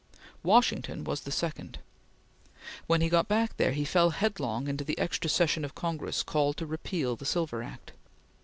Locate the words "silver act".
7.23-7.91